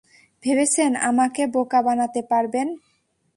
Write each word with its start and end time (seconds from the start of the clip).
ভেবেছেন 0.43 0.91
আমাকে 1.09 1.41
বোকা 1.53 1.79
বানাতে 1.81 2.21
পারবেন? 2.31 2.67